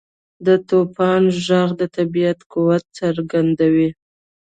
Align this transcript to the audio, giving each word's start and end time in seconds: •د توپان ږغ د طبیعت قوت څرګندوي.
•د 0.45 0.47
توپان 0.67 1.21
ږغ 1.45 1.69
د 1.79 1.81
طبیعت 1.95 2.39
قوت 2.51 2.83
څرګندوي. 2.99 3.89